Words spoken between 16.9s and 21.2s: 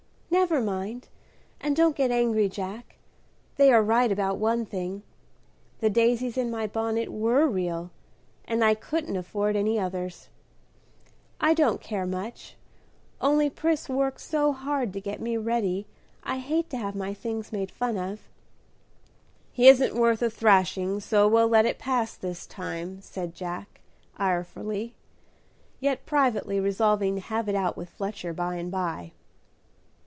my things made fun of." "He isn't worth a thrashing,